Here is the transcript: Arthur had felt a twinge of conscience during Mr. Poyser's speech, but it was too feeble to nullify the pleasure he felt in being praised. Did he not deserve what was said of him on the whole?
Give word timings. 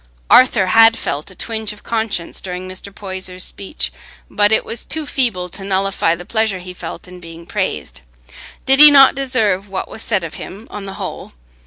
Arthur 0.31 0.65
had 0.65 0.97
felt 0.97 1.29
a 1.29 1.35
twinge 1.35 1.73
of 1.73 1.83
conscience 1.83 2.41
during 2.41 2.67
Mr. 2.67 2.91
Poyser's 2.91 3.43
speech, 3.43 3.93
but 4.31 4.51
it 4.51 4.65
was 4.65 4.83
too 4.83 5.05
feeble 5.05 5.47
to 5.49 5.63
nullify 5.63 6.15
the 6.15 6.25
pleasure 6.25 6.57
he 6.57 6.73
felt 6.73 7.07
in 7.07 7.19
being 7.19 7.45
praised. 7.45 8.01
Did 8.65 8.79
he 8.79 8.89
not 8.89 9.13
deserve 9.13 9.69
what 9.69 9.87
was 9.87 10.01
said 10.01 10.23
of 10.23 10.33
him 10.41 10.67
on 10.71 10.85
the 10.85 10.93
whole? 10.95 11.33